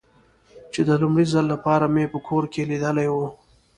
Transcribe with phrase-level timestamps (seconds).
[0.71, 3.17] چې د لومړي ځل له پاره مې په کور کې لیدلی و.